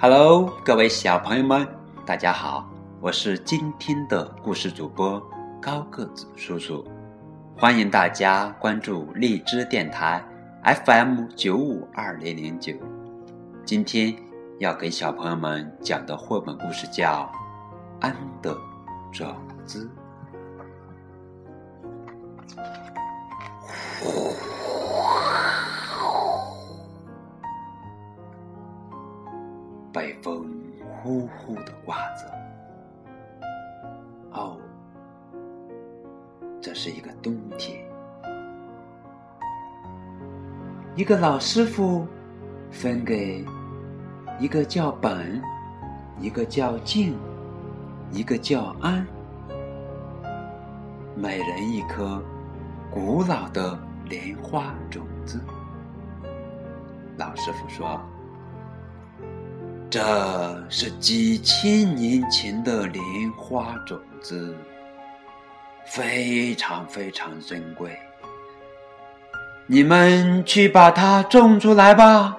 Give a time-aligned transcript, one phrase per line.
[0.00, 1.66] Hello，各位小朋友们，
[2.06, 5.20] 大家好，我是今天的故事主播
[5.60, 6.86] 高个子叔叔，
[7.56, 10.24] 欢迎大家关注荔枝电台
[10.62, 12.74] FM 九五二零零九。
[13.64, 14.14] 今天
[14.60, 17.28] 要给小朋友们讲的绘本故事叫
[18.00, 18.56] 《安的
[19.10, 19.90] 种子》。
[29.98, 30.48] 北风
[31.02, 32.32] 呼呼的刮着。
[34.30, 34.56] 哦，
[36.60, 37.84] 这是一个冬天。
[40.94, 42.06] 一个老师傅
[42.70, 43.44] 分给
[44.38, 45.42] 一个叫本，
[46.20, 47.18] 一个叫静，
[48.12, 49.04] 一个叫安，
[51.16, 52.22] 每人一颗
[52.88, 55.40] 古老的莲花种子。
[57.16, 58.00] 老师傅说。
[59.90, 63.02] 这是几千年前的莲
[63.38, 64.54] 花种子，
[65.86, 67.98] 非常非常珍贵。
[69.66, 72.36] 你们去把它种出来吧。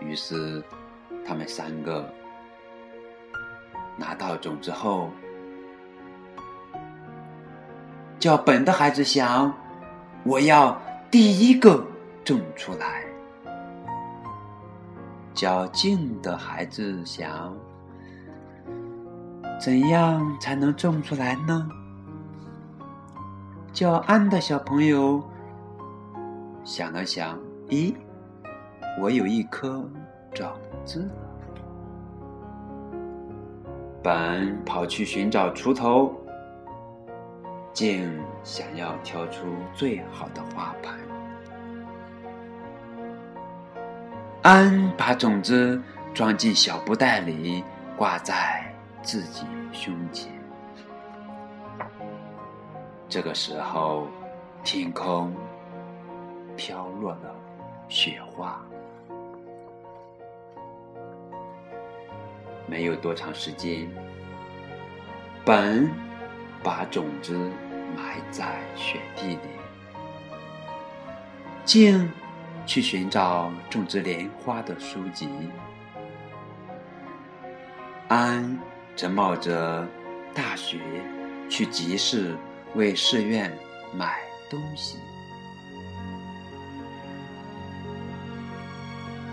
[0.00, 0.62] 于是，
[1.26, 2.10] 他们三个
[3.94, 5.10] 拿到种子后，
[8.18, 9.52] 叫本的孩子想：
[10.24, 10.80] 我要
[11.10, 11.86] 第一个
[12.24, 13.04] 种出来。
[15.38, 17.54] 较静的孩子想：
[19.60, 21.68] 怎样才能种出来呢？
[23.72, 25.22] 较安的小朋友
[26.64, 27.94] 想了想，咦，
[29.00, 29.88] 我有一颗
[30.34, 30.50] 种
[30.84, 31.08] 子。
[34.02, 36.12] 本跑去寻找锄头，
[37.72, 38.10] 静
[38.42, 40.98] 想要挑出最好的花盘。
[44.48, 45.78] 安把种子
[46.14, 47.62] 装进小布袋里，
[47.98, 48.64] 挂在
[49.02, 49.44] 自己
[49.74, 50.32] 胸前。
[53.10, 54.08] 这个时候，
[54.64, 55.36] 天空
[56.56, 57.36] 飘落了
[57.90, 58.58] 雪花。
[62.66, 63.86] 没有多长时间，
[65.44, 65.90] 本
[66.62, 67.34] 把种子
[67.94, 69.40] 埋在雪地里，
[71.66, 72.10] 静。
[72.68, 75.26] 去寻找种植莲花的书籍。
[78.08, 78.58] 安
[78.94, 79.88] 则冒着
[80.34, 80.78] 大雪
[81.48, 82.36] 去集市
[82.74, 83.50] 为寺院
[83.96, 84.18] 买
[84.50, 84.98] 东西。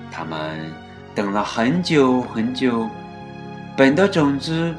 [0.09, 0.73] 他们
[1.13, 2.89] 等了很久很久，
[3.75, 4.73] 本的种子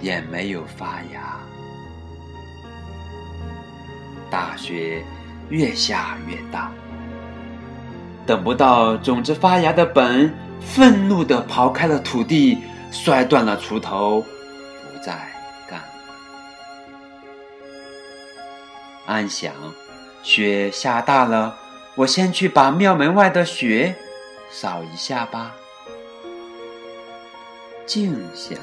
[0.00, 1.38] 也没有发芽。
[4.28, 5.04] 大雪
[5.50, 6.72] 越下越大。
[8.26, 12.58] 等不到种子发芽的本，愤怒地刨开了土地，
[12.90, 15.12] 摔断了锄头，不再
[15.68, 15.84] 干了。
[19.06, 19.52] 安想，
[20.22, 21.56] 雪下大了，
[21.96, 23.94] 我先去把庙门外的雪
[24.50, 25.52] 扫一下吧。
[27.84, 28.56] 静想，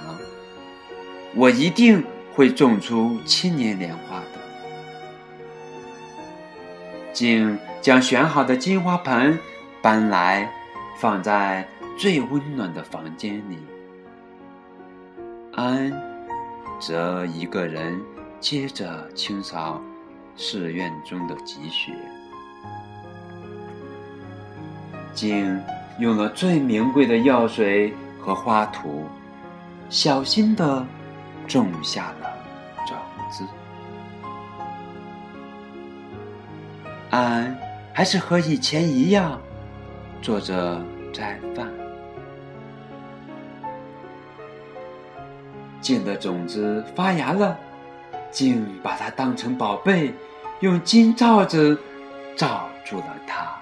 [1.35, 4.39] 我一定会种出千年莲花的。
[7.11, 9.37] 静将选好的金花盆。
[9.81, 10.51] 搬来，
[10.97, 11.67] 放在
[11.97, 13.57] 最温暖的房间里。
[15.53, 15.91] 安
[16.79, 17.99] 则一个人
[18.39, 19.81] 接着清扫
[20.35, 21.93] 寺院中的积雪。
[25.13, 25.61] 静
[25.99, 29.05] 用了最名贵的药水和花土，
[29.89, 30.85] 小心的
[31.47, 32.31] 种下了
[32.85, 32.97] 种
[33.31, 33.45] 子。
[37.09, 37.57] 安
[37.93, 39.39] 还是和以前一样。
[40.21, 40.81] 坐着
[41.13, 41.71] 斋饭，
[45.81, 47.57] 茎的种子发芽了，
[48.29, 50.13] 茎把它当成宝贝，
[50.59, 51.81] 用金罩子
[52.35, 53.57] 罩住了它。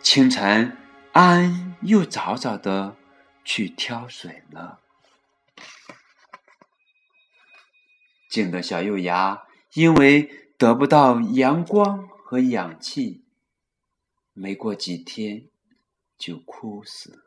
[0.00, 0.76] 清晨，
[1.12, 2.96] 安又早早的
[3.44, 4.80] 去挑水了。
[8.28, 9.44] 茎的小幼芽
[9.74, 10.28] 因为
[10.58, 13.21] 得不到阳光和氧气。
[14.34, 15.42] 没过几天，
[16.16, 17.18] 就枯死了。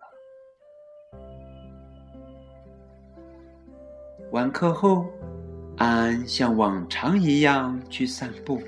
[4.32, 5.06] 晚课后，
[5.78, 8.60] 安像往常一样去散步，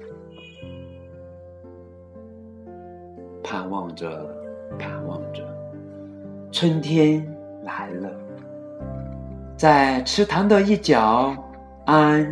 [3.44, 4.31] 盼望着，
[4.78, 5.44] 盼望着，
[6.51, 7.25] 春天
[7.63, 8.16] 来了。
[9.57, 11.36] 在池塘的一角，
[11.88, 12.24] 安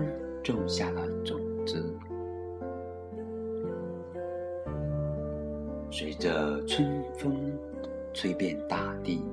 [0.44, 1.40] 种下了种
[5.90, 7.58] 随着春风
[8.14, 9.26] 吹遍大地。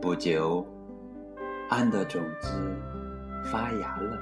[0.00, 0.66] 不久，
[1.70, 2.50] 安的种子
[3.44, 4.18] 发芽了。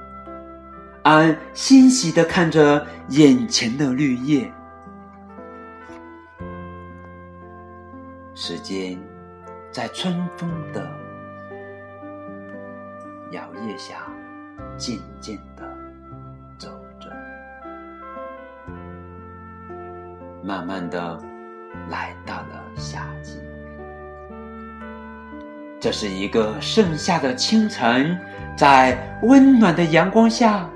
[1.03, 4.49] 安欣喜的看着眼前的绿叶。
[8.35, 8.97] 时间
[9.71, 10.81] 在春风的
[13.31, 14.07] 摇曳下，
[14.77, 15.37] 渐渐
[20.43, 21.17] 慢慢的
[21.89, 23.39] 来到了夏季。
[25.79, 28.19] 这是一个盛夏的清晨，
[28.57, 30.69] 在温暖的阳光下，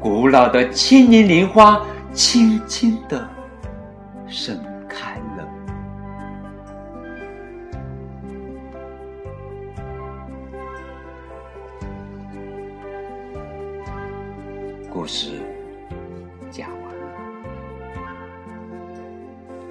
[0.00, 3.28] 古老的千年莲花轻轻地
[4.28, 4.56] 盛
[4.88, 5.48] 开了。
[14.88, 15.40] 故事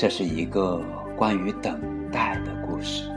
[0.02, 0.82] 这是一个
[1.16, 1.80] 关于等
[2.12, 3.08] 待的故事。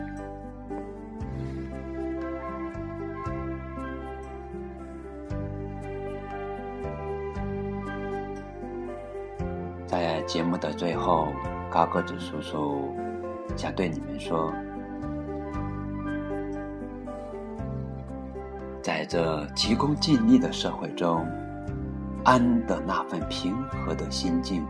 [9.87, 11.29] 在节目的最后，
[11.71, 12.95] 高个子叔叔
[13.57, 14.53] 想对你们说，
[18.83, 21.27] 在这急功近利的社会中，
[22.25, 24.63] 安的那份平和的心境，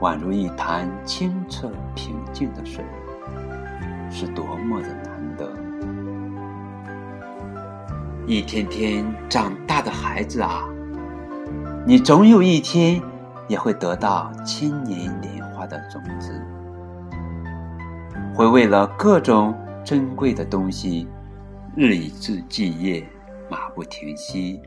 [0.00, 2.84] 宛如一潭清澈平静的水，
[4.10, 5.48] 是多么的难得。
[8.26, 10.68] 一天天长大的孩子啊，
[11.86, 13.02] 你总有一天。
[13.48, 16.38] 也会得到千年莲花的种子，
[18.34, 21.08] 会为了各种珍贵的东西
[21.74, 23.08] 日以继继夜，
[23.48, 24.60] 马不停息。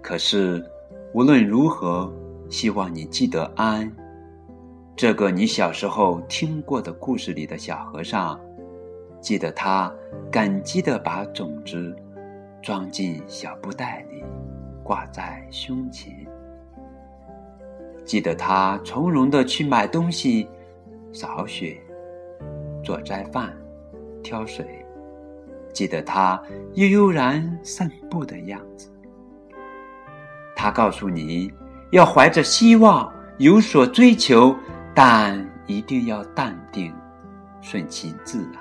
[0.00, 0.64] 可是
[1.12, 2.10] 无论如何，
[2.54, 3.92] 希望你记得安，
[4.94, 8.38] 这个你小时候听过的故事里的小和尚，
[9.20, 9.92] 记得他
[10.30, 11.92] 感激的把种子
[12.62, 14.22] 装进小布袋里，
[14.84, 16.14] 挂在胸前。
[18.04, 20.48] 记得他从容的去买东西、
[21.12, 21.76] 扫雪、
[22.84, 23.52] 做斋饭、
[24.22, 24.64] 挑水；
[25.72, 26.40] 记得他
[26.74, 28.92] 悠悠然散步的样子。
[30.54, 31.52] 他告诉你
[31.94, 33.08] 要怀着希望
[33.38, 34.52] 有所追求，
[34.92, 36.92] 但一定要淡定、
[37.62, 38.60] 顺其自然，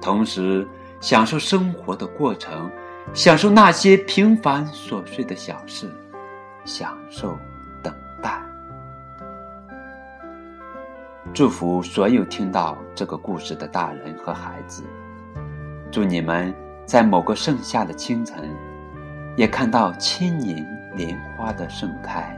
[0.00, 0.64] 同时
[1.00, 2.70] 享受生活的过程，
[3.12, 5.90] 享受那些平凡琐碎的小事，
[6.64, 7.36] 享受
[7.82, 8.40] 等待。
[11.32, 14.84] 祝福所有听到这个故事的大人和孩子，
[15.90, 16.54] 祝你们
[16.86, 18.56] 在某个盛夏的清晨，
[19.36, 20.64] 也看到千年
[20.96, 22.36] 莲花的盛开。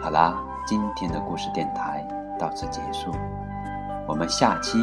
[0.00, 0.34] 好啦，
[0.66, 2.06] 今天的故事电台
[2.38, 3.14] 到此结束，
[4.06, 4.78] 我们下期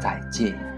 [0.00, 0.75] 再见。